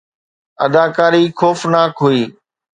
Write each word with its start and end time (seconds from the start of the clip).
اداڪاري 0.65 1.23
خوفناڪ 1.39 1.93
هئي 2.03 2.21